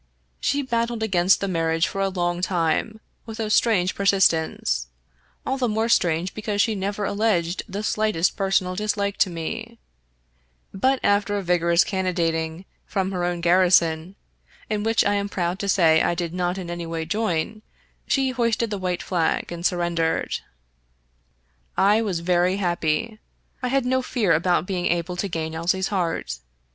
She 0.39 0.63
battled 0.63 1.03
against 1.03 1.41
the 1.41 1.47
marriage 1.47 1.87
for 1.87 2.01
a 2.01 2.09
long 2.09 2.41
time 2.41 2.99
with 3.27 3.39
a 3.39 3.51
strange 3.51 3.93
per 3.93 4.03
sistence— 4.05 4.87
all 5.45 5.59
the 5.59 5.69
more 5.69 5.87
strange 5.89 6.33
because 6.33 6.59
she 6.59 6.73
never 6.73 7.05
alleged 7.05 7.61
the 7.69 7.83
slightest 7.83 8.35
personal 8.35 8.73
dislike 8.75 9.17
to 9.17 9.29
me; 9.29 9.77
but 10.73 10.99
after 11.03 11.37
a 11.37 11.43
vigorous 11.43 11.83
cannonading 11.83 12.65
from 12.83 13.11
her 13.11 13.23
own 13.23 13.41
garrison 13.41 14.15
(in 14.71 14.81
which, 14.81 15.05
I 15.05 15.13
am 15.13 15.29
proud 15.29 15.59
to 15.59 15.69
say, 15.69 16.01
I 16.01 16.15
did 16.15 16.33
not 16.33 16.57
in 16.57 16.71
any 16.71 16.87
way 16.87 17.05
join), 17.05 17.61
she 18.07 18.31
hoisted 18.31 18.71
the 18.71 18.79
white 18.79 19.03
flag 19.03 19.51
and 19.51 19.63
surrendered. 19.63 20.39
I 21.77 22.01
was 22.01 22.21
very 22.21 22.57
happy. 22.57 23.19
I 23.61 23.67
had 23.67 23.85
no 23.85 24.01
fear 24.01 24.33
about 24.33 24.65
being 24.65 24.87
able 24.87 25.15
to 25.17 25.27
gain 25.27 25.53
Elsie's 25.53 25.89
heart. 25.89 26.39